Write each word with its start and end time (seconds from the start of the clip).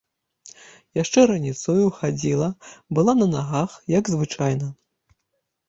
Яшчэ 1.01 1.19
раніцою 1.31 1.85
хадзіла, 1.99 2.49
была 2.97 3.13
на 3.21 3.27
нагах, 3.37 3.79
як 3.99 4.13
звычайна. 4.17 4.75